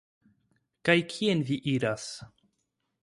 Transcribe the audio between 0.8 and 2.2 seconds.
Kaj kien vi iras?